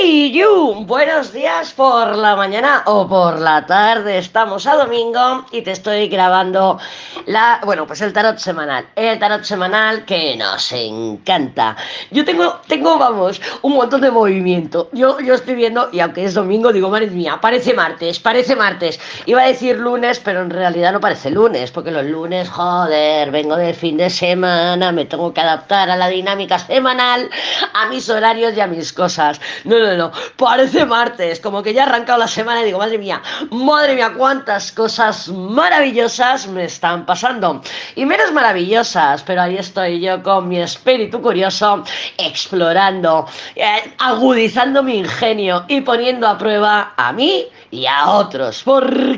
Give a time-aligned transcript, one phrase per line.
[0.00, 4.18] Hey you, buenos días por la mañana o por la tarde.
[4.18, 6.78] Estamos a domingo y te estoy grabando
[7.26, 8.86] la, bueno, pues el tarot semanal.
[8.94, 11.76] El tarot semanal que nos encanta.
[12.12, 14.88] Yo tengo, tengo, vamos, un montón de movimiento.
[14.92, 19.00] Yo, yo estoy viendo y aunque es domingo digo, madre mía, parece martes, parece martes.
[19.26, 23.56] Iba a decir lunes, pero en realidad no parece lunes, porque los lunes, joder, vengo
[23.56, 27.28] del fin de semana, me tengo que adaptar a la dinámica semanal,
[27.74, 29.40] a mis horarios y a mis cosas.
[29.64, 29.87] No no,
[30.36, 34.12] parece martes, como que ya ha arrancado la semana y digo, madre mía, madre mía,
[34.16, 37.62] cuántas cosas maravillosas me están pasando.
[37.94, 41.84] Y menos maravillosas, pero ahí estoy yo con mi espíritu curioso,
[42.16, 48.62] explorando, eh, agudizando mi ingenio y poniendo a prueba a mí y a otros.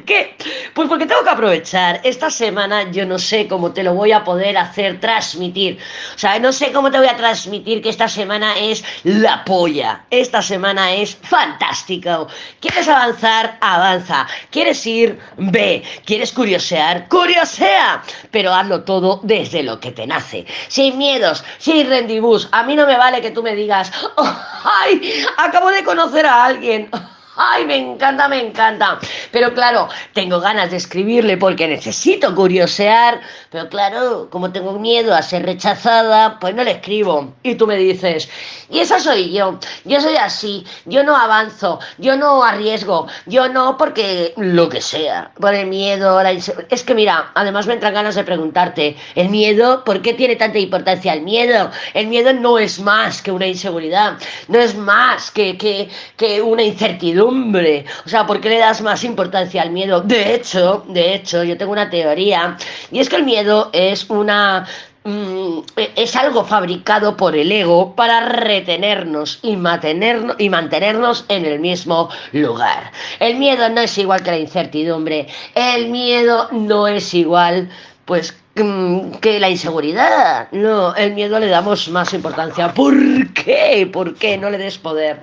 [0.00, 0.34] ¿Por qué?
[0.72, 2.00] Pues porque tengo que aprovechar.
[2.04, 5.78] Esta semana yo no sé cómo te lo voy a poder hacer transmitir.
[6.14, 10.06] O sea, no sé cómo te voy a transmitir que esta semana es la polla.
[10.08, 12.28] Esta semana es fantástico.
[12.60, 13.58] ¿Quieres avanzar?
[13.60, 14.26] Avanza.
[14.50, 15.18] ¿Quieres ir?
[15.36, 15.82] Ve.
[16.06, 17.06] ¿Quieres curiosear?
[17.08, 18.02] Curiosea.
[18.30, 20.46] Pero hazlo todo desde lo que te nace.
[20.68, 22.48] Sin miedos, sin rendibus.
[22.52, 24.34] A mí no me vale que tú me digas, oh,
[24.64, 25.26] ¡ay!
[25.36, 26.88] Acabo de conocer a alguien.
[27.36, 28.98] ¡Ay, me encanta, me encanta!
[29.30, 35.22] Pero claro, tengo ganas de escribirle porque necesito curiosear, pero claro, como tengo miedo a
[35.22, 37.32] ser rechazada, pues no le escribo.
[37.44, 38.28] Y tú me dices,
[38.68, 43.76] y esa soy yo, yo soy así, yo no avanzo, yo no arriesgo, yo no
[43.76, 48.16] porque lo que sea, por el miedo, la Es que mira, además me entran ganas
[48.16, 49.84] de preguntarte, ¿el miedo?
[49.84, 51.70] ¿Por qué tiene tanta importancia el miedo?
[51.94, 56.64] El miedo no es más que una inseguridad, no es más que, que, que una
[56.64, 60.00] incertidumbre hombre, O sea, ¿por qué le das más importancia al miedo?
[60.00, 62.56] De hecho, de hecho, yo tengo una teoría
[62.90, 64.66] y es que el miedo es una
[65.04, 65.58] mm,
[65.96, 72.08] es algo fabricado por el ego para retenernos y mantenernos, y mantenernos en el mismo
[72.32, 72.92] lugar.
[73.18, 75.28] El miedo no es igual que la incertidumbre.
[75.54, 77.68] El miedo no es igual,
[78.04, 80.48] pues, que la inseguridad.
[80.52, 82.72] No, el miedo le damos más importancia.
[82.74, 82.94] ¿Por
[83.32, 83.88] qué?
[83.90, 84.36] ¿Por qué?
[84.36, 85.20] No le des poder.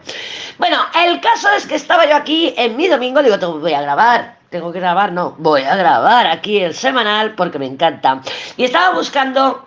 [0.57, 4.37] Bueno, el caso es que estaba yo aquí en mi domingo, digo, voy a grabar.
[4.49, 8.21] Tengo que grabar, no, voy a grabar aquí el semanal porque me encanta.
[8.55, 9.66] Y estaba buscando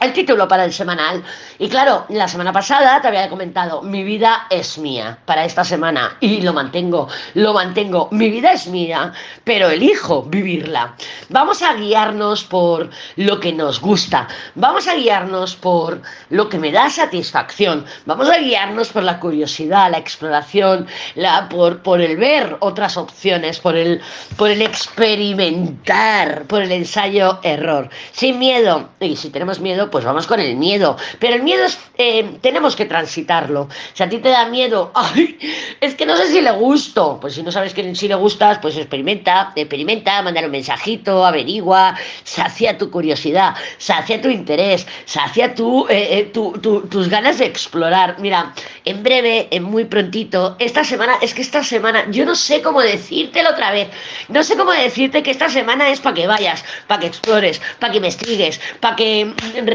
[0.00, 1.22] el título para el semanal.
[1.58, 6.16] Y claro, la semana pasada te había comentado, mi vida es mía para esta semana.
[6.20, 8.08] Y lo mantengo, lo mantengo.
[8.10, 9.12] Mi vida es mía,
[9.44, 10.94] pero elijo vivirla.
[11.30, 14.28] Vamos a guiarnos por lo que nos gusta.
[14.54, 17.84] Vamos a guiarnos por lo que me da satisfacción.
[18.04, 23.60] Vamos a guiarnos por la curiosidad, la exploración, la, por, por el ver otras opciones,
[23.60, 24.00] por el,
[24.36, 27.88] por el experimentar, por el ensayo-error.
[28.12, 28.90] Sin miedo.
[29.00, 30.96] Y si tenemos miedo, pues vamos con el miedo.
[31.18, 33.68] Pero el miedo es, eh, tenemos que transitarlo.
[33.92, 35.38] Si a ti te da miedo, ay,
[35.80, 37.18] es que no sé si le gusto.
[37.20, 41.96] Pues si no sabes que si le gustas, pues experimenta, experimenta, mandar un mensajito, averigua,
[42.24, 48.16] sacia tu curiosidad, sacia tu interés, sacia tu, eh, eh, tus ganas de explorar.
[48.18, 48.52] Mira,
[48.84, 52.80] en breve, en muy prontito, esta semana, es que esta semana, yo no sé cómo
[52.80, 53.88] decírtelo otra vez.
[54.28, 57.92] No sé cómo decirte que esta semana es para que vayas, para que explores, para
[57.92, 59.32] que investigues, para que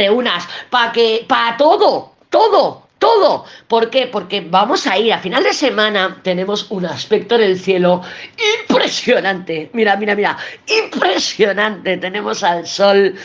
[0.10, 3.46] unas, para que, para todo, todo, todo.
[3.68, 3.90] ¿Por?
[4.12, 8.02] Porque vamos a ir, a final de semana tenemos un aspecto en el cielo
[8.62, 9.70] impresionante.
[9.74, 11.98] Mira, mira, mira, impresionante.
[11.98, 13.16] Tenemos al sol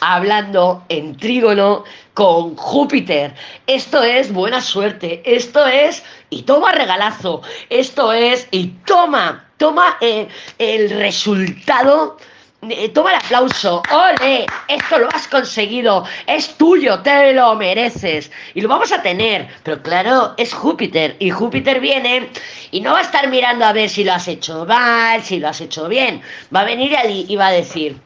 [0.00, 3.34] hablando en trígono con Júpiter.
[3.66, 5.22] Esto es buena suerte.
[5.24, 7.42] Esto es y toma regalazo.
[7.68, 12.16] Esto es y toma, toma eh, el resultado
[12.92, 18.68] toma el aplauso, ole, esto lo has conseguido, es tuyo, te lo mereces y lo
[18.68, 19.48] vamos a tener.
[19.62, 22.30] Pero claro, es Júpiter y Júpiter viene
[22.70, 25.48] y no va a estar mirando a ver si lo has hecho mal, si lo
[25.48, 26.22] has hecho bien.
[26.54, 27.96] Va a venir allí y va a decir,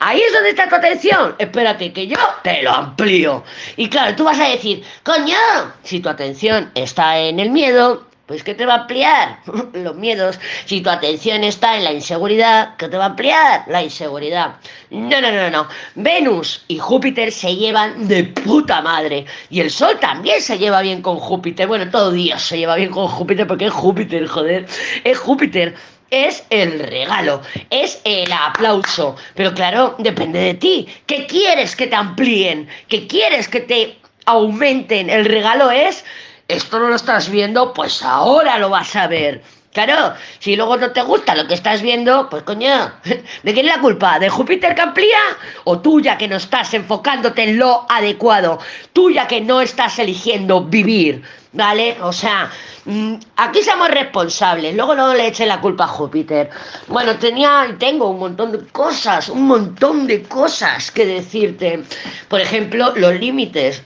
[0.00, 3.44] ahí es donde está tu atención, espérate que yo te lo amplío.
[3.76, 5.36] Y claro, tú vas a decir, coño,
[5.84, 9.40] si tu atención está en el miedo, pues ¿qué te va a ampliar?
[9.72, 10.38] Los miedos.
[10.64, 13.64] Si tu atención está en la inseguridad, ¿qué te va a ampliar?
[13.66, 14.54] La inseguridad.
[14.90, 15.66] No, no, no, no.
[15.96, 19.26] Venus y Júpiter se llevan de puta madre.
[19.50, 21.66] Y el Sol también se lleva bien con Júpiter.
[21.66, 24.64] Bueno, todo Dios se lleva bien con Júpiter porque es Júpiter, joder.
[25.02, 25.74] Es Júpiter
[26.12, 27.40] es el regalo,
[27.70, 29.16] es el aplauso.
[29.34, 30.88] Pero claro, depende de ti.
[31.06, 32.68] ¿Qué quieres que te amplíen?
[32.86, 35.10] ¿Qué quieres que te aumenten?
[35.10, 36.04] El regalo es
[36.52, 39.42] esto no lo estás viendo, pues ahora lo vas a ver.
[39.72, 43.76] Claro, si luego no te gusta lo que estás viendo, pues coño, ¿de quién es
[43.76, 44.18] la culpa?
[44.18, 45.18] ¿De Júpiter que amplía?
[45.62, 48.58] ¿O tuya que no estás enfocándote en lo adecuado?
[48.92, 51.22] ¿Tuya que no estás eligiendo vivir?
[51.52, 51.96] ¿Vale?
[52.02, 52.50] O sea,
[52.84, 56.50] mm, aquí somos responsables, luego no le echen la culpa a Júpiter.
[56.88, 61.84] Bueno, tenía y tengo un montón de cosas, un montón de cosas que decirte.
[62.28, 63.84] Por ejemplo, los límites.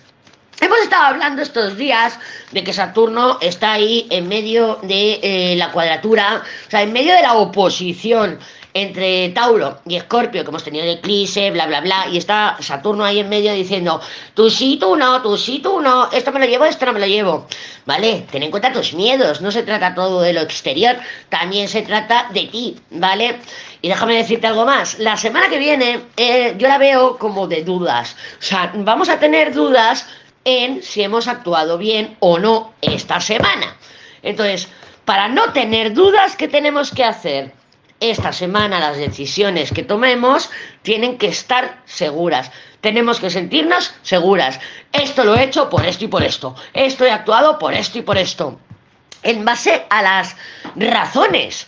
[0.61, 2.19] Hemos estado hablando estos días
[2.53, 7.15] de que Saturno está ahí en medio de eh, la cuadratura, o sea, en medio
[7.15, 8.39] de la oposición
[8.73, 13.05] entre Tauro y Escorpio, que hemos tenido el eclipse, bla, bla, bla, y está Saturno
[13.05, 14.01] ahí en medio diciendo,
[14.35, 17.00] tú sí, tú no, tú sí, tú no, esto me lo llevo, esto no me
[17.00, 17.47] lo llevo.
[17.87, 18.27] ¿Vale?
[18.31, 20.97] Ten en cuenta tus miedos, no se trata todo de lo exterior,
[21.29, 23.39] también se trata de ti, ¿vale?
[23.83, 27.62] Y déjame decirte algo más, la semana que viene eh, yo la veo como de
[27.62, 30.07] dudas, o sea, vamos a tener dudas
[30.44, 33.76] en si hemos actuado bien o no esta semana.
[34.23, 34.69] Entonces,
[35.05, 37.52] para no tener dudas, ¿qué tenemos que hacer?
[38.00, 40.50] Esta semana las decisiones que tomemos
[40.82, 42.50] tienen que estar seguras.
[42.81, 44.61] Tenemos que sentirnos seguras.
[44.93, 46.55] Esto lo he hecho por esto y por esto.
[46.75, 48.58] Esto he actuado por esto y por esto.
[49.23, 50.37] En base a las
[50.76, 51.67] razones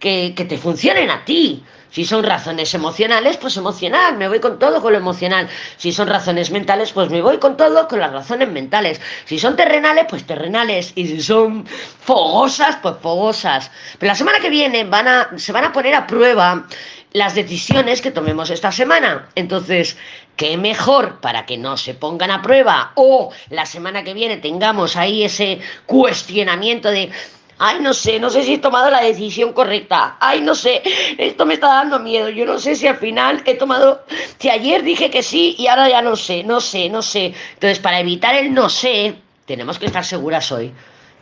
[0.00, 1.62] que, que te funcionen a ti.
[1.90, 5.48] Si son razones emocionales, pues emocional, me voy con todo con lo emocional.
[5.76, 9.00] Si son razones mentales, pues me voy con todo con las razones mentales.
[9.24, 10.92] Si son terrenales, pues terrenales.
[10.94, 13.70] Y si son fogosas, pues fogosas.
[13.98, 16.66] Pero la semana que viene van a, se van a poner a prueba
[17.12, 19.28] las decisiones que tomemos esta semana.
[19.34, 19.96] Entonces,
[20.36, 22.92] ¿qué mejor para que no se pongan a prueba?
[22.94, 27.10] O la semana que viene tengamos ahí ese cuestionamiento de
[27.58, 30.16] Ay, no sé, no sé si he tomado la decisión correcta.
[30.20, 30.82] Ay, no sé,
[31.16, 32.28] esto me está dando miedo.
[32.28, 34.04] Yo no sé si al final he tomado,
[34.38, 37.32] si ayer dije que sí y ahora ya no sé, no sé, no sé.
[37.54, 39.14] Entonces, para evitar el no sé,
[39.46, 40.72] tenemos que estar seguras hoy.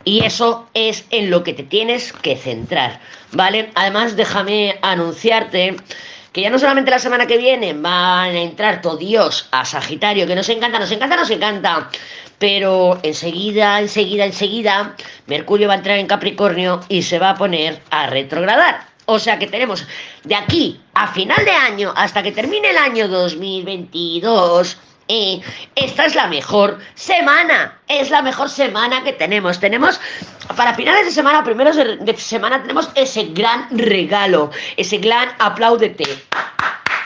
[0.04, 3.00] Y eso es en lo que te tienes que centrar,
[3.32, 3.70] ¿vale?
[3.74, 5.76] Además, déjame anunciarte
[6.34, 10.26] que ya no solamente la semana que viene van a entrar todo Dios a Sagitario,
[10.26, 11.88] que nos encanta, nos encanta, nos encanta,
[12.40, 14.96] pero enseguida, enseguida, enseguida,
[15.28, 18.84] Mercurio va a entrar en Capricornio y se va a poner a retrogradar.
[19.06, 19.86] O sea que tenemos
[20.24, 24.76] de aquí a final de año hasta que termine el año 2022
[25.08, 25.40] eh,
[25.74, 29.60] esta es la mejor semana, es la mejor semana que tenemos.
[29.60, 30.00] Tenemos,
[30.56, 36.04] para finales de semana, primeros de semana, tenemos ese gran regalo, ese gran apláudete.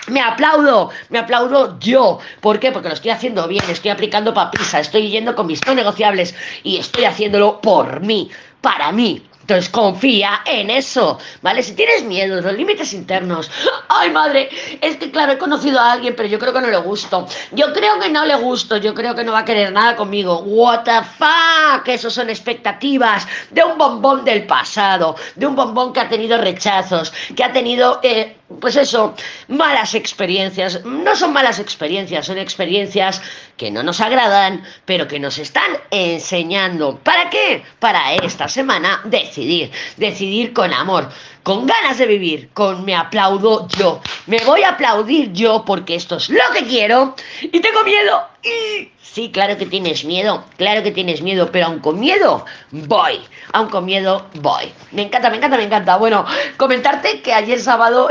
[0.09, 2.19] Me aplaudo, me aplaudo yo.
[2.41, 2.73] ¿Por qué?
[2.73, 6.79] Porque lo estoy haciendo bien, estoy aplicando papisa, estoy yendo con mis no negociables y
[6.79, 8.31] estoy haciéndolo por mí,
[8.63, 9.28] para mí.
[9.49, 11.63] Entonces confía en eso, ¿vale?
[11.63, 13.51] Si tienes miedo, los límites internos.
[13.89, 14.51] Ay, madre,
[14.83, 17.27] es que claro, he conocido a alguien, pero yo creo que no le gusto.
[17.53, 20.41] Yo creo que no le gusto, yo creo que no va a querer nada conmigo.
[20.41, 26.01] What the fuck, eso son expectativas de un bombón del pasado, de un bombón que
[26.01, 29.15] ha tenido rechazos, que ha tenido eh, pues eso,
[29.49, 30.85] malas experiencias.
[30.85, 33.21] No son malas experiencias, son experiencias
[33.57, 36.99] que no nos agradan, pero que nos están enseñando.
[36.99, 37.63] ¿Para qué?
[37.79, 41.11] Para esta semana decidir, decidir con amor,
[41.49, 44.03] con ganas de vivir, con me aplaudo yo.
[44.27, 48.21] Me voy a aplaudir yo porque esto es lo que quiero y tengo miedo.
[48.43, 53.21] Y sí, claro que tienes miedo, claro que tienes miedo, pero aun con miedo voy,
[53.55, 54.71] aun con miedo voy.
[54.93, 55.97] Me encanta, me encanta, me encanta.
[55.97, 56.27] Bueno,
[56.59, 58.11] comentarte que ayer sábado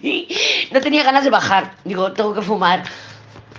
[0.70, 1.74] no tenía ganas de bajar.
[1.82, 2.84] Digo, tengo que fumar.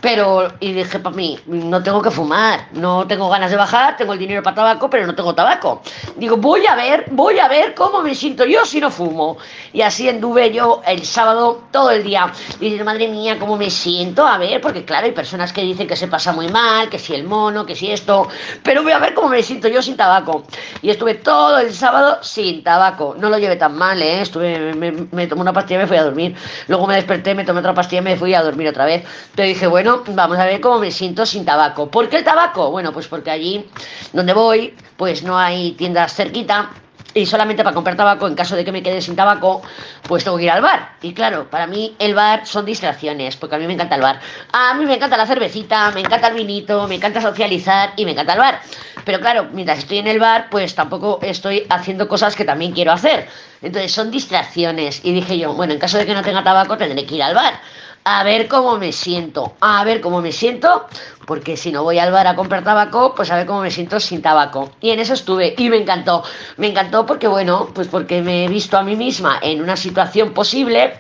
[0.01, 4.13] Pero, y dije para mí, no tengo que fumar, no tengo ganas de bajar, tengo
[4.13, 5.81] el dinero para tabaco, pero no tengo tabaco.
[6.16, 9.38] Digo, voy a ver, voy a ver cómo me siento yo si no fumo.
[9.74, 12.32] Y así anduve yo el sábado todo el día.
[12.60, 15.88] Y dije, madre mía, cómo me siento, a ver, porque claro, hay personas que dicen
[15.88, 18.27] que se pasa muy mal, que si el mono, que si esto,
[18.63, 20.44] pero voy a ver cómo me siento yo sin tabaco.
[20.82, 23.15] Y estuve todo el sábado sin tabaco.
[23.20, 24.22] No lo llevé tan mal, ¿eh?
[24.22, 26.36] Estuve, me, me tomé una pastilla y me fui a dormir.
[26.68, 29.03] Luego me desperté, me tomé otra pastilla y me fui a dormir otra vez.
[29.32, 31.89] Entonces dije, bueno, vamos a ver cómo me siento sin tabaco.
[31.89, 32.72] ¿Por qué el tabaco?
[32.72, 33.65] Bueno, pues porque allí
[34.13, 36.69] donde voy, pues no hay tiendas cerquita
[37.13, 39.62] y solamente para comprar tabaco, en caso de que me quede sin tabaco,
[40.08, 40.93] pues tengo que ir al bar.
[41.01, 44.19] Y claro, para mí el bar son distracciones, porque a mí me encanta el bar.
[44.51, 48.12] A mí me encanta la cervecita, me encanta el vinito, me encanta socializar y me
[48.12, 48.62] encanta el bar.
[49.05, 52.91] Pero claro, mientras estoy en el bar, pues tampoco estoy haciendo cosas que también quiero
[52.91, 53.27] hacer.
[53.62, 55.01] Entonces son distracciones.
[55.03, 57.34] Y dije yo, bueno, en caso de que no tenga tabaco, tendré que ir al
[57.34, 57.60] bar
[58.03, 60.88] a ver cómo me siento, a ver cómo me siento,
[61.25, 64.00] porque si no voy al bar a comprar tabaco, pues a ver cómo me siento
[64.00, 64.72] sin tabaco.
[64.82, 66.24] Y en eso estuve y me encantó,
[66.58, 70.34] me encantó porque bueno, pues porque me he visto a mí misma en una situación
[70.34, 71.00] posible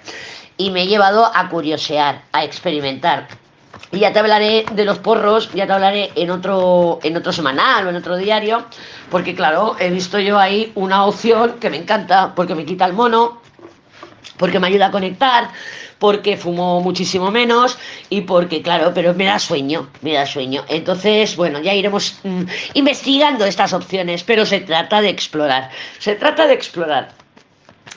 [0.57, 3.27] y me he llevado a curiosear, a experimentar.
[3.91, 7.87] Y ya te hablaré de los porros, ya te hablaré en otro, en otro semanal
[7.87, 8.65] o en otro diario,
[9.09, 12.93] porque claro, he visto yo ahí una opción que me encanta, porque me quita el
[12.93, 13.41] mono,
[14.37, 15.49] porque me ayuda a conectar,
[15.99, 17.77] porque fumo muchísimo menos
[18.09, 20.63] y porque, claro, pero me da sueño, me da sueño.
[20.69, 26.47] Entonces, bueno, ya iremos mm, investigando estas opciones, pero se trata de explorar, se trata
[26.47, 27.11] de explorar.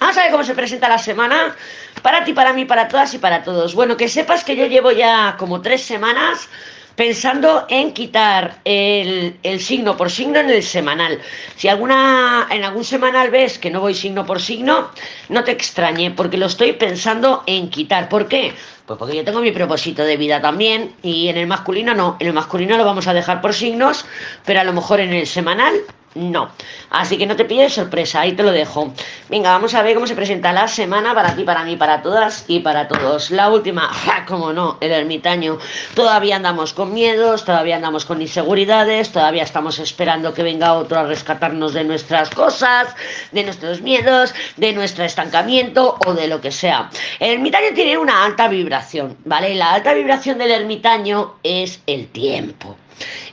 [0.00, 1.54] Vamos a ver cómo se presenta la semana
[2.02, 3.74] para ti, para mí, para todas y para todos.
[3.74, 6.48] Bueno, que sepas que yo llevo ya como tres semanas
[6.96, 11.20] pensando en quitar el, signo por signo en el semanal.
[11.56, 14.90] Si alguna en algún semanal ves que no voy signo por signo,
[15.28, 18.08] no te extrañe, porque lo estoy pensando en quitar.
[18.08, 18.52] ¿Por qué?
[18.92, 22.18] Pues porque yo tengo mi propósito de vida también y en el masculino no.
[22.20, 24.04] En el masculino lo vamos a dejar por signos,
[24.44, 25.72] pero a lo mejor en el semanal
[26.14, 26.50] no.
[26.90, 28.92] Así que no te pilles sorpresa, ahí te lo dejo.
[29.28, 32.44] Venga, vamos a ver cómo se presenta la semana para ti, para mí, para todas
[32.48, 33.30] y para todos.
[33.30, 33.90] La última,
[34.28, 35.58] como no, el ermitaño.
[35.94, 41.04] Todavía andamos con miedos, todavía andamos con inseguridades, todavía estamos esperando que venga otro a
[41.04, 42.94] rescatarnos de nuestras cosas,
[43.30, 46.90] de nuestros miedos, de nuestro estancamiento o de lo que sea.
[47.20, 48.81] El ermitaño tiene una alta vibración,
[49.24, 49.54] ¿vale?
[49.54, 52.76] La alta vibración del ermitaño es el tiempo.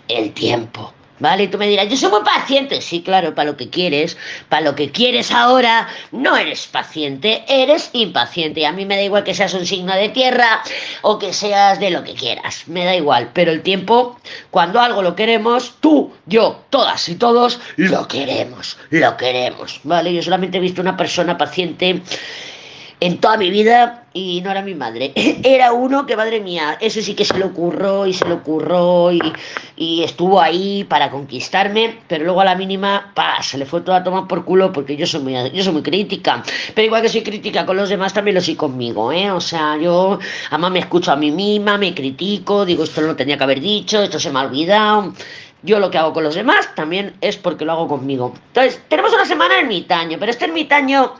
[0.07, 0.93] El tiempo.
[1.19, 1.49] ¿Vale?
[1.49, 2.81] Tú me dirás, yo soy muy paciente.
[2.81, 7.89] Sí, claro, para lo que quieres, para lo que quieres ahora, no eres paciente, eres
[7.91, 8.61] impaciente.
[8.61, 10.61] Y a mí me da igual que seas un signo de tierra
[11.01, 13.31] o que seas de lo que quieras, me da igual.
[13.33, 14.17] Pero el tiempo,
[14.49, 19.81] cuando algo lo queremos, tú, yo, todas y todos, lo queremos, lo queremos.
[19.83, 20.13] ¿Vale?
[20.13, 22.01] Yo solamente he visto una persona paciente
[23.01, 25.13] en toda mi vida y no era mi madre.
[25.43, 29.11] Era uno que, madre mía, ese sí que se le ocurrió y se le ocurrió
[29.11, 29.21] y,
[29.77, 33.97] y, estuvo ahí para conquistarme, pero luego a la mínima, pa, se le fue toda
[33.97, 36.43] a tomar por culo porque yo soy muy, yo soy muy crítica.
[36.73, 39.31] Pero igual que soy crítica con los demás, también lo soy conmigo, ¿eh?
[39.31, 43.15] O sea, yo además me escucho a mí misma, me critico, digo, esto no lo
[43.15, 45.13] tenía que haber dicho, esto se me ha olvidado.
[45.61, 48.33] Yo lo que hago con los demás también es porque lo hago conmigo.
[48.47, 51.15] Entonces, tenemos una semana ermitaño, pero este ermitaño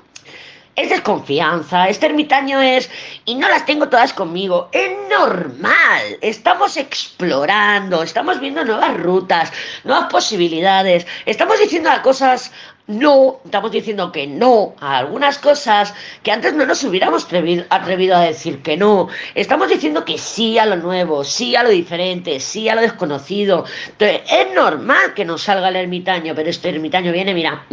[0.82, 2.90] es desconfianza, este ermitaño es,
[3.26, 9.52] y no las tengo todas conmigo, es normal, estamos explorando, estamos viendo nuevas rutas,
[9.84, 12.52] nuevas posibilidades, estamos diciendo a cosas
[12.90, 15.94] no, estamos diciendo que no a algunas cosas
[16.24, 17.28] que antes no nos hubiéramos
[17.70, 19.10] atrevido, a decir que no.
[19.36, 23.66] Estamos diciendo que sí a lo nuevo, sí a lo diferente, sí a lo desconocido.
[23.90, 27.64] Entonces, es normal que nos salga el ermitaño, pero este ermitaño viene, mira,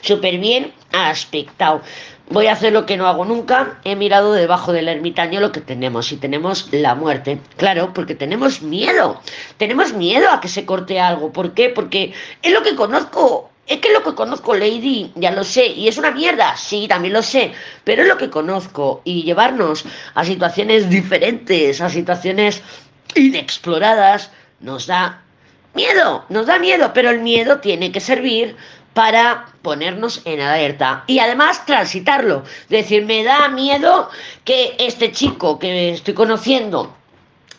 [0.00, 1.82] súper bien aspectado.
[2.30, 3.78] Voy a hacer lo que no hago nunca.
[3.84, 7.40] He mirado debajo del ermitaño lo que tenemos y tenemos la muerte.
[7.58, 9.20] Claro, porque tenemos miedo.
[9.58, 11.30] Tenemos miedo a que se corte algo.
[11.30, 11.68] ¿Por qué?
[11.68, 13.49] Porque es lo que conozco.
[13.70, 17.14] Es que lo que conozco, Lady, ya lo sé, y es una mierda, sí, también
[17.14, 17.52] lo sé,
[17.84, 19.84] pero es lo que conozco, y llevarnos
[20.14, 22.62] a situaciones diferentes, a situaciones
[23.14, 25.22] inexploradas, nos da
[25.74, 28.56] miedo, nos da miedo, pero el miedo tiene que servir
[28.92, 32.42] para ponernos en alerta y además transitarlo.
[32.68, 34.10] Decir, me da miedo
[34.44, 36.92] que este chico que estoy conociendo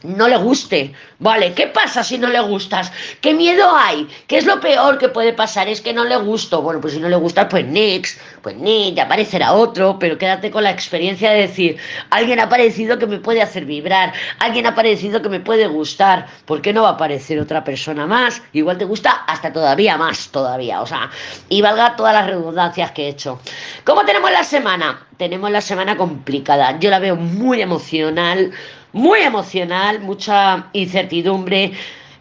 [0.04, 0.94] no le guste.
[1.20, 2.92] Vale, ¿qué pasa si no le gustas?
[3.22, 4.08] ¿Qué miedo hay?
[4.28, 5.68] ¿Qué es lo peor que puede pasar?
[5.68, 6.62] Es que no le gusto.
[6.62, 10.50] Bueno, pues si no le gusta, pues next, pues ni, ya aparecerá otro, pero quédate
[10.50, 11.78] con la experiencia de decir,
[12.10, 16.28] alguien ha aparecido que me puede hacer vibrar, alguien ha aparecido que me puede gustar.
[16.46, 18.42] ¿Por qué no va a aparecer otra persona más?
[18.54, 20.82] Igual te gusta hasta todavía más, todavía.
[20.82, 21.12] O sea,
[21.50, 23.40] y valga todas las redundancias que he hecho.
[23.84, 25.06] ¿Cómo tenemos la semana?
[25.18, 26.80] Tenemos la semana complicada.
[26.80, 28.52] Yo la veo muy emocional
[28.94, 31.72] muy emocional, mucha incertidumbre.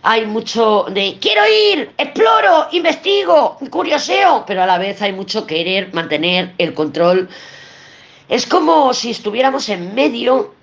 [0.03, 5.93] Hay mucho de quiero ir, exploro, investigo, curioseo, pero a la vez hay mucho querer
[5.93, 7.29] mantener el control.
[8.29, 10.55] Es como si estuviéramos en medio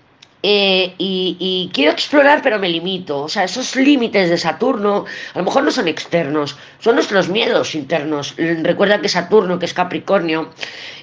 [0.44, 3.24] eh, y, quiero explorar, pero me limito.
[3.24, 7.76] O sea, esos límites de Saturno a lo mejor no son externos, son nuestros miedos
[7.76, 8.36] internos.
[8.38, 10.50] Recuerda que Saturno, que es Capricornio,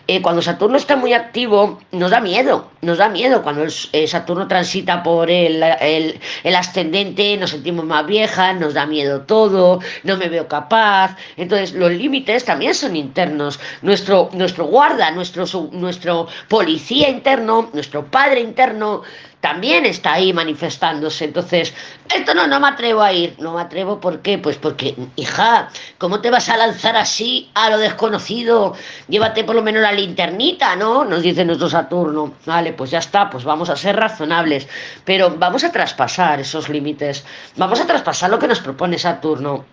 [0.06, 3.42] eh, cuando Saturno está muy activo, nos da miedo, nos da miedo.
[3.42, 9.22] Cuando eh, Saturno transita por el, el, ascendente, nos sentimos más viejas, nos da miedo
[9.22, 11.16] todo, no me veo capaz.
[11.38, 13.58] Entonces, los límites también son internos.
[13.80, 19.02] Nuestro, nuestro guarda, nuestro, nuestro policía interno, nuestro padre interno,
[19.44, 21.26] también está ahí manifestándose.
[21.26, 21.74] Entonces,
[22.14, 23.34] esto no, no me atrevo a ir.
[23.38, 24.38] No me atrevo, ¿por qué?
[24.38, 28.74] Pues porque, hija, ¿cómo te vas a lanzar así a lo desconocido?
[29.06, 31.04] Llévate por lo menos la linternita, ¿no?
[31.04, 32.32] Nos dice nuestro Saturno.
[32.46, 34.66] Vale, pues ya está, pues vamos a ser razonables.
[35.04, 37.22] Pero vamos a traspasar esos límites.
[37.56, 39.66] Vamos a traspasar lo que nos propone Saturno.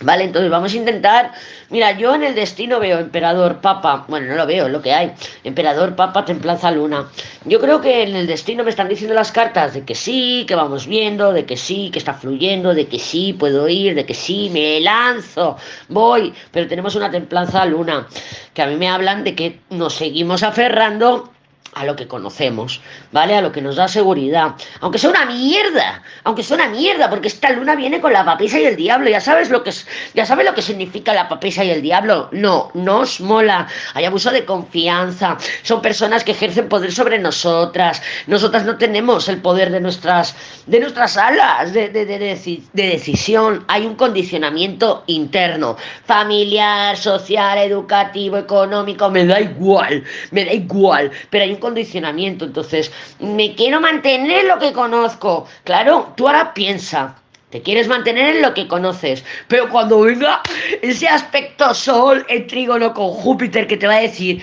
[0.00, 1.32] Vale, entonces vamos a intentar.
[1.70, 4.04] Mira, yo en el destino veo emperador, papa.
[4.06, 5.12] Bueno, no lo veo, es lo que hay.
[5.42, 7.08] Emperador, papa, templanza, luna.
[7.44, 10.54] Yo creo que en el destino me están diciendo las cartas de que sí, que
[10.54, 14.14] vamos viendo, de que sí, que está fluyendo, de que sí, puedo ir, de que
[14.14, 15.56] sí, me lanzo,
[15.88, 16.32] voy.
[16.52, 18.06] Pero tenemos una templanza, luna,
[18.54, 21.32] que a mí me hablan de que nos seguimos aferrando
[21.74, 22.80] a lo que conocemos,
[23.12, 23.36] ¿vale?
[23.36, 24.54] A lo que nos da seguridad.
[24.80, 28.58] Aunque sea una mierda, aunque sea una mierda, porque esta luna viene con la papisa
[28.58, 29.08] y el diablo.
[29.08, 32.28] Ya sabes lo que es, ya sabes lo que significa la papisa y el diablo.
[32.32, 33.68] No, nos mola.
[33.94, 35.36] Hay abuso de confianza.
[35.62, 38.02] Son personas que ejercen poder sobre nosotras.
[38.26, 40.34] Nosotras no tenemos el poder de nuestras,
[40.66, 43.64] de nuestras alas de, de, de, de decisión.
[43.68, 49.10] Hay un condicionamiento interno, familiar, social, educativo, económico.
[49.10, 51.10] Me da igual, me da igual.
[51.30, 52.44] Pero hay un condicionamiento.
[52.44, 55.46] Entonces, me quiero mantener lo que conozco.
[55.64, 57.16] Claro, tú ahora piensa.
[57.50, 60.42] Te quieres mantener en lo que conoces, pero cuando venga
[60.82, 64.42] ese aspecto Sol en trígono con Júpiter que te va a decir,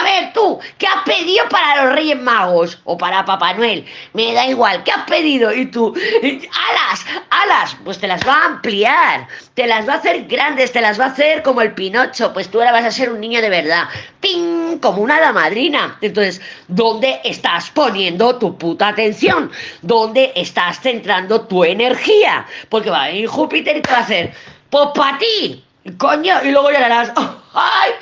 [0.00, 3.84] a ver tú, ¿qué has pedido para los Reyes Magos o para Papá Noel?
[4.12, 5.52] Me da igual, ¿qué has pedido?
[5.52, 10.26] Y tú, alas, alas, pues te las va a ampliar, te las va a hacer
[10.26, 13.10] grandes, te las va a hacer como el Pinocho, pues tú ahora vas a ser
[13.10, 13.84] un niño de verdad,
[14.20, 14.78] ¡ping!
[14.80, 15.96] Como una hada madrina.
[16.00, 19.50] Entonces, ¿dónde estás poniendo tu puta atención?
[19.82, 22.46] ¿Dónde estás centrando tu energía?
[22.68, 24.34] Porque va a venir Júpiter y te va a hacer,
[24.70, 25.64] pues para ti,
[25.98, 27.12] coño, y luego llorarás.
[27.54, 27.92] ¡Ay!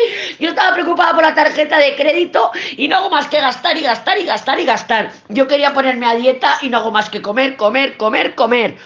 [0.41, 3.83] Yo estaba preocupada por la tarjeta de crédito y no hago más que gastar y
[3.83, 5.13] gastar y gastar y gastar.
[5.29, 8.77] Yo quería ponerme a dieta y no hago más que comer, comer, comer, comer.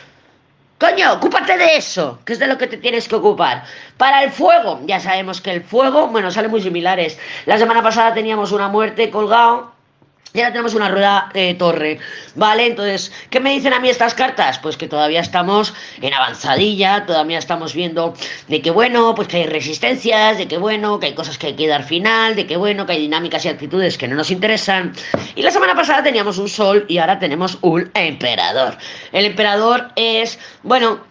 [0.78, 3.64] Coño, ocúpate de eso, que es de lo que te tienes que ocupar.
[3.96, 7.18] Para el fuego, ya sabemos que el fuego, bueno, sale muy similares.
[7.46, 9.72] La semana pasada teníamos una muerte colgado
[10.34, 11.98] y ahora tenemos una rueda de torre,
[12.34, 12.66] ¿vale?
[12.66, 14.58] Entonces, ¿qué me dicen a mí estas cartas?
[14.58, 18.14] Pues que todavía estamos en avanzadilla, todavía estamos viendo
[18.46, 21.56] de que bueno, pues que hay resistencias, de que bueno, que hay cosas que hay
[21.56, 24.92] que dar final, de que bueno, que hay dinámicas y actitudes que no nos interesan.
[25.34, 28.76] Y la semana pasada teníamos un sol y ahora tenemos un emperador.
[29.12, 31.07] El emperador es, bueno,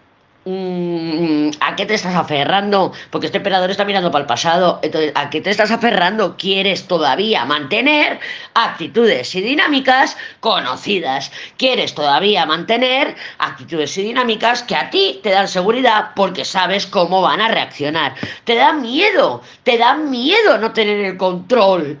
[0.50, 2.94] Mm, ¿A qué te estás aferrando?
[3.10, 4.80] Porque este emperador está mirando para el pasado.
[4.82, 6.38] Entonces, ¿a qué te estás aferrando?
[6.38, 8.18] ¿Quieres todavía mantener
[8.54, 11.30] actitudes y dinámicas conocidas?
[11.58, 17.20] ¿Quieres todavía mantener actitudes y dinámicas que a ti te dan seguridad porque sabes cómo
[17.20, 18.14] van a reaccionar?
[18.44, 21.98] Te da miedo, te da miedo no tener el control.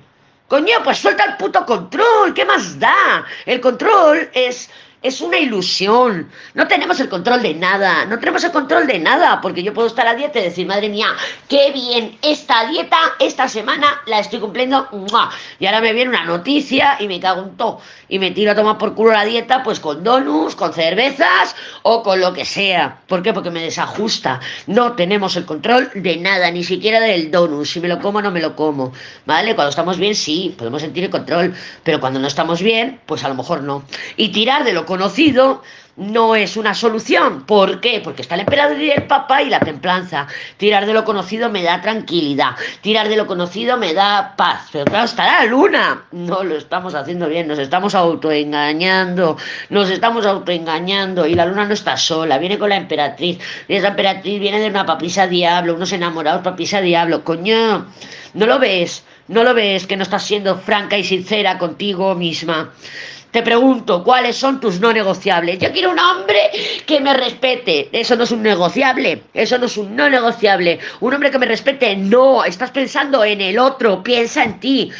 [0.48, 3.26] Coño, pues suelta el puto control, ¿qué más da?
[3.44, 4.70] El control es
[5.02, 6.28] es una ilusión.
[6.54, 8.04] No tenemos el control de nada.
[8.06, 9.40] No tenemos el control de nada.
[9.40, 11.08] Porque yo puedo estar a dieta y decir, madre mía,
[11.48, 14.88] qué bien, esta dieta, esta semana la estoy cumpliendo.
[15.58, 17.80] Y ahora me viene una noticia y me cago en todo.
[18.08, 22.02] Y me tiro a tomar por culo la dieta, pues con donuts, con cervezas o
[22.02, 23.00] con lo que sea.
[23.06, 23.32] ¿Por qué?
[23.32, 24.40] Porque me desajusta.
[24.66, 27.66] No tenemos el control de nada, ni siquiera del donut.
[27.66, 28.92] Si me lo como, no me lo como.
[29.26, 29.54] ¿Vale?
[29.54, 31.54] Cuando estamos bien, sí, podemos sentir el control.
[31.84, 33.84] Pero cuando no estamos bien, pues a lo mejor no.
[34.16, 35.62] Y tirar de lo conocido
[35.96, 37.44] no es una solución.
[37.44, 38.00] ¿Por qué?
[38.02, 40.26] Porque está el emperador y el papa y la templanza.
[40.56, 42.52] Tirar de lo conocido me da tranquilidad.
[42.80, 44.68] Tirar de lo conocido me da paz.
[44.72, 46.04] Pero claro, está la luna.
[46.12, 47.48] No lo estamos haciendo bien.
[47.48, 49.36] Nos estamos autoengañando.
[49.68, 51.26] Nos estamos autoengañando.
[51.26, 52.38] Y la luna no está sola.
[52.38, 53.38] Viene con la emperatriz.
[53.66, 55.74] Y esa emperatriz viene de una papisa diablo.
[55.74, 57.24] Unos enamorados papisa diablo.
[57.24, 57.86] Coño,
[58.34, 59.04] ¿no lo ves?
[59.26, 62.70] ¿No lo ves que no estás siendo franca y sincera contigo misma?
[63.30, 65.58] Te pregunto, ¿cuáles son tus no negociables?
[65.58, 66.50] Yo quiero un hombre
[66.86, 67.90] que me respete.
[67.92, 69.22] Eso no es un negociable.
[69.34, 70.78] Eso no es un no negociable.
[71.00, 71.94] Un hombre que me respete.
[71.94, 74.02] No, estás pensando en el otro.
[74.02, 74.90] Piensa en ti.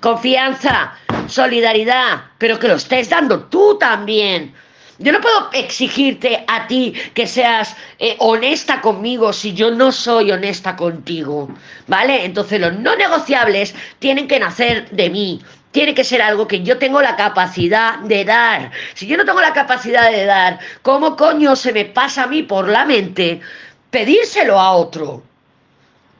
[0.00, 0.92] Confianza,
[1.26, 4.54] solidaridad, pero que lo estés dando tú también.
[4.98, 10.30] Yo no puedo exigirte a ti que seas eh, honesta conmigo si yo no soy
[10.30, 11.48] honesta contigo,
[11.88, 12.24] ¿vale?
[12.24, 15.40] Entonces los no negociables tienen que nacer de mí,
[15.74, 18.70] tiene que ser algo que yo tengo la capacidad de dar.
[18.94, 22.44] Si yo no tengo la capacidad de dar, ¿cómo coño se me pasa a mí
[22.44, 23.40] por la mente
[23.90, 25.24] pedírselo a otro?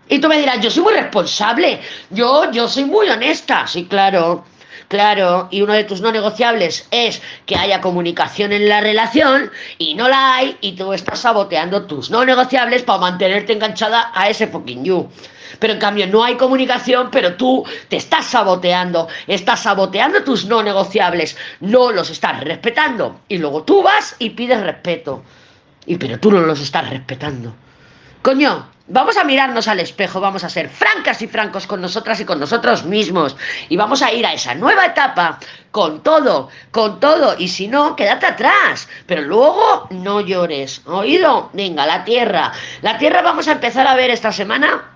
[0.09, 4.45] Y tú me dirás, yo soy muy responsable, yo, yo soy muy honesta, sí, claro.
[4.89, 9.95] Claro, y uno de tus no negociables es que haya comunicación en la relación y
[9.95, 14.49] no la hay y tú estás saboteando tus no negociables para mantenerte enganchada a ese
[14.49, 15.09] fucking you.
[15.59, 20.63] Pero en cambio no hay comunicación, pero tú te estás saboteando, estás saboteando tus no
[20.63, 23.21] negociables, no los estás respetando.
[23.29, 25.23] Y luego tú vas y pides respeto.
[25.87, 27.55] Y pero tú no los estás respetando.
[28.23, 32.27] Coño, Vamos a mirarnos al espejo, vamos a ser francas y francos con nosotras y
[32.27, 33.35] con nosotros mismos.
[33.71, 35.39] Y vamos a ir a esa nueva etapa
[35.71, 37.35] con todo, con todo.
[37.39, 38.87] Y si no, quédate atrás.
[39.07, 40.83] Pero luego no llores.
[40.85, 41.49] ¿Oído?
[41.55, 42.53] Venga, la tierra.
[42.83, 44.94] La tierra vamos a empezar a ver esta semana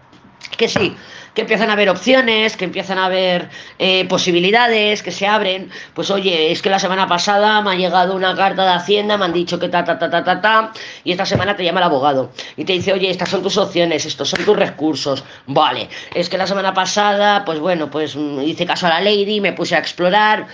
[0.56, 0.96] que sí,
[1.34, 3.48] que empiezan a haber opciones, que empiezan a haber
[3.78, 5.70] eh, posibilidades, que se abren.
[5.94, 9.26] Pues oye, es que la semana pasada me ha llegado una carta de Hacienda, me
[9.26, 10.72] han dicho que ta, ta, ta, ta, ta, ta,
[11.04, 14.04] y esta semana te llama el abogado y te dice, oye, estas son tus opciones,
[14.04, 15.22] estos son tus recursos.
[15.46, 19.40] Vale, es que la semana pasada, pues bueno, pues mm, hice caso a la lady,
[19.40, 20.48] me puse a explorar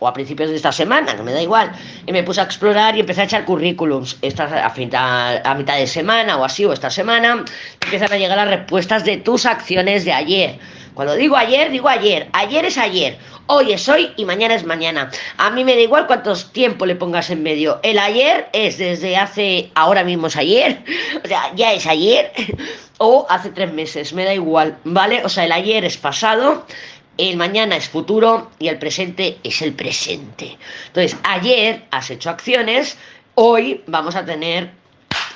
[0.00, 1.70] o a principios de esta semana, no me da igual,
[2.06, 5.86] y me puse a explorar y empecé a echar currículums esta, a, a mitad de
[5.86, 7.44] semana o así, o esta semana,
[7.80, 10.58] empiezan a llegar las respuestas de tus acciones de ayer.
[10.94, 12.28] Cuando digo ayer, digo ayer.
[12.32, 13.16] Ayer es ayer.
[13.46, 15.10] Hoy es hoy y mañana es mañana.
[15.38, 17.80] A mí me da igual cuántos tiempo le pongas en medio.
[17.82, 20.84] El ayer es desde hace, ahora mismo es ayer,
[21.24, 22.32] o sea, ya es ayer,
[22.98, 25.24] o hace tres meses, me da igual, ¿vale?
[25.24, 26.66] O sea, el ayer es pasado,
[27.28, 30.56] el mañana es futuro y el presente es el presente.
[30.86, 32.96] Entonces, ayer has hecho acciones,
[33.34, 34.70] hoy vamos a tener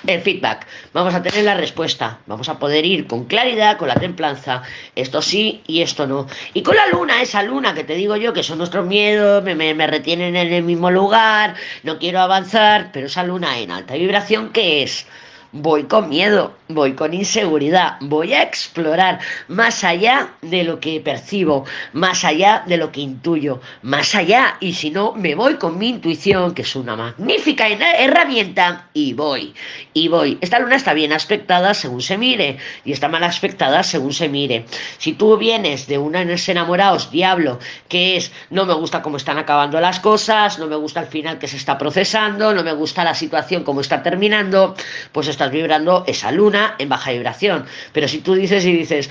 [0.07, 3.95] el feedback, vamos a tener la respuesta, vamos a poder ir con claridad, con la
[3.95, 4.63] templanza,
[4.95, 6.27] esto sí y esto no.
[6.53, 9.55] Y con la luna, esa luna que te digo yo, que son nuestros miedos, me,
[9.55, 14.51] me retienen en el mismo lugar, no quiero avanzar, pero esa luna en alta vibración,
[14.53, 15.07] ¿qué es?
[15.55, 21.65] Voy con miedo, voy con inseguridad, voy a explorar más allá de lo que percibo,
[21.93, 25.91] más allá de lo que intuyo, más allá, y si no, me voy con mi
[25.91, 29.55] intuición, que es una magnífica herramienta, y voy,
[29.93, 30.39] y voy.
[30.41, 34.65] Esta luna está bien aspectada según se mire, y está mal aspectada según se mire.
[34.99, 39.81] Si tú vienes de una enamorados, diablo, que es, no me gusta cómo están acabando
[39.81, 43.15] las cosas, no me gusta el final que se está procesando, no me gusta la
[43.15, 44.75] situación como está terminando,
[45.13, 47.67] pues está vibrando esa luna en baja vibración.
[47.93, 49.11] Pero si tú dices y dices,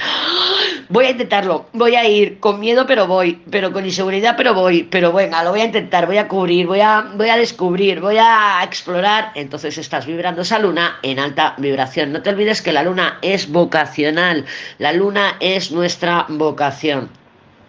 [0.90, 4.84] voy a intentarlo, voy a ir con miedo, pero voy, pero con inseguridad, pero voy,
[4.84, 8.18] pero venga, lo voy a intentar, voy a cubrir, voy a, voy a descubrir, voy
[8.20, 12.12] a explorar, entonces estás vibrando esa luna en alta vibración.
[12.12, 14.46] No te olvides que la luna es vocacional,
[14.80, 17.23] la luna es nuestra vocación.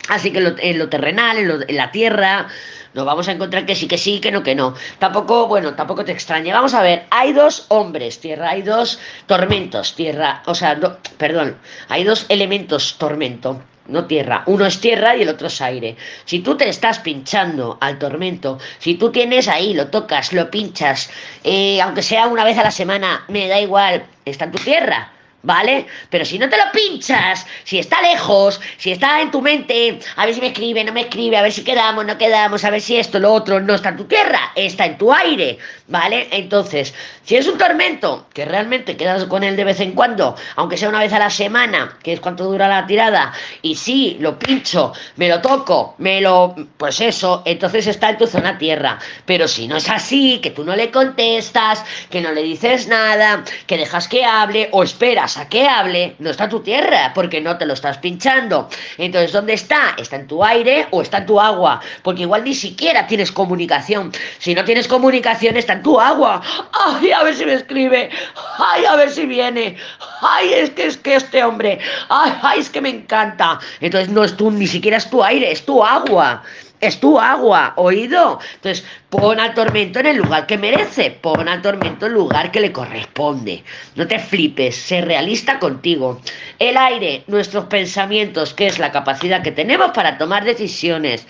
[0.08, 2.48] Así que en lo, terrenal, en la tierra,
[2.92, 4.74] nos vamos a encontrar que sí, que sí, que no, que no.
[4.98, 6.52] Tampoco, bueno, tampoco te extrañe.
[6.52, 10.78] Vamos a ver, hay dos hombres, tierra, hay dos tormentos, tierra, o sea,
[11.16, 11.56] perdón,
[11.88, 14.42] hay dos elementos tormento no tierra.
[14.46, 15.96] Uno es tierra y el otro es aire.
[16.24, 21.10] Si tú te estás pinchando al tormento, si tú tienes ahí, lo tocas, lo pinchas,
[21.42, 25.13] eh, aunque sea una vez a la semana, me da igual, está en tu tierra.
[25.44, 25.86] ¿Vale?
[26.10, 30.26] Pero si no te lo pinchas, si está lejos, si está en tu mente, a
[30.26, 32.80] ver si me escribe, no me escribe, a ver si quedamos, no quedamos, a ver
[32.80, 36.28] si esto, lo otro, no está en tu tierra, está en tu aire, ¿vale?
[36.32, 40.76] Entonces, si es un tormento, que realmente quedas con él de vez en cuando, aunque
[40.76, 44.38] sea una vez a la semana, que es cuánto dura la tirada, y sí, lo
[44.38, 46.54] pincho, me lo toco, me lo...
[46.76, 48.98] pues eso, entonces está en tu zona tierra.
[49.26, 53.44] Pero si no es así, que tú no le contestas, que no le dices nada,
[53.66, 57.56] que dejas que hable o esperas, a que hable, no está tu tierra, porque no
[57.56, 58.68] te lo estás pinchando.
[58.98, 59.94] Entonces, ¿dónde está?
[59.96, 61.80] ¿Está en tu aire o está en tu agua?
[62.02, 64.12] Porque igual ni siquiera tienes comunicación.
[64.38, 66.42] Si no tienes comunicación, está en tu agua.
[66.72, 68.10] Ay, a ver si me escribe.
[68.58, 69.76] Ay, a ver si viene.
[70.20, 71.78] Ay, es que es que este hombre.
[72.08, 73.58] Ay, ay, es que me encanta.
[73.80, 76.42] Entonces, no es tú, ni siquiera es tu aire, es tu agua
[76.80, 78.38] es tu agua, oído.
[78.56, 82.50] Entonces, pon al tormento en el lugar que merece, pon al tormento en el lugar
[82.50, 83.64] que le corresponde.
[83.96, 86.20] No te flipes, sé realista contigo.
[86.58, 91.26] El aire, nuestros pensamientos, que es la capacidad que tenemos para tomar decisiones.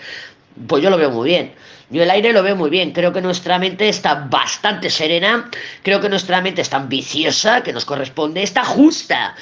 [0.67, 1.53] Pues yo lo veo muy bien.
[1.91, 5.51] Yo el aire lo veo muy bien, creo que nuestra mente está bastante serena,
[5.83, 9.35] creo que nuestra mente está ambiciosa, que nos corresponde, está justa.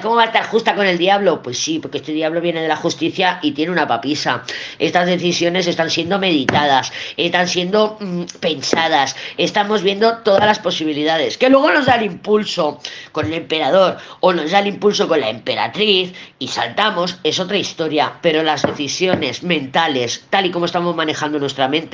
[0.00, 1.42] ¿cómo va a estar justa con el diablo?
[1.42, 4.44] Pues sí, porque este diablo viene de la justicia y tiene una papisa.
[4.78, 11.36] Estas decisiones están siendo meditadas, están siendo mm, pensadas, estamos viendo todas las posibilidades.
[11.36, 12.80] Que luego nos da el impulso
[13.10, 17.56] con el emperador o nos da el impulso con la emperatriz y saltamos, es otra
[17.56, 21.87] historia, pero las decisiones mentales, tal y como estamos manejando nuestra mente,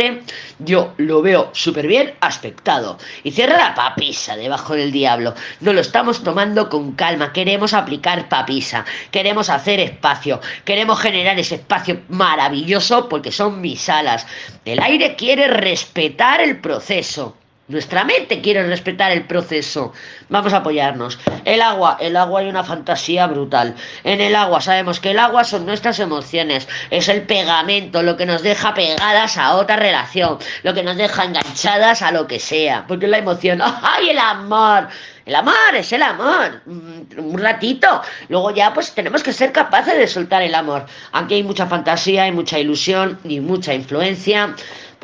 [0.59, 2.99] yo lo veo súper bien aspectado.
[3.23, 5.35] Y cierra la papisa debajo del diablo.
[5.61, 7.33] No lo estamos tomando con calma.
[7.33, 8.85] Queremos aplicar papisa.
[9.11, 10.41] Queremos hacer espacio.
[10.65, 14.27] Queremos generar ese espacio maravilloso porque son mis alas.
[14.65, 17.37] El aire quiere respetar el proceso.
[17.67, 19.95] Nuestra mente quiere respetar el proceso.
[20.29, 21.19] Vamos a apoyarnos.
[21.47, 23.75] El agua, el agua hay una fantasía brutal.
[24.03, 28.27] En el agua sabemos que el agua son nuestras emociones, es el pegamento, lo que
[28.27, 32.85] nos deja pegadas a otra relación, lo que nos deja enganchadas a lo que sea.
[32.87, 34.89] Porque la emoción, ¡ay, el amor!
[35.25, 38.03] El amor es el amor, mm, un ratito.
[38.29, 40.85] Luego ya pues tenemos que ser capaces de soltar el amor.
[41.13, 44.55] Aquí hay mucha fantasía, hay mucha ilusión y mucha influencia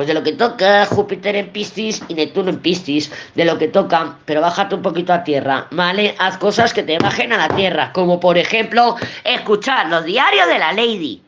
[0.00, 3.68] pues de lo que toca Júpiter en Piscis y Neptuno en Piscis, de lo que
[3.68, 6.14] toca, pero bájate un poquito a tierra, ¿vale?
[6.18, 10.58] Haz cosas que te bajen a la tierra, como por ejemplo escuchar los diarios de
[10.58, 11.20] la Lady.